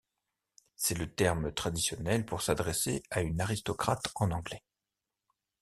C'est 0.77 0.97
le 0.97 1.07
terme 1.13 1.53
traditionnel 1.53 2.25
pour 2.25 2.41
s'adresser 2.41 3.03
à 3.11 3.21
une 3.21 3.39
aristocrate 3.39 4.07
en 4.15 4.31
anglais. 4.31 4.63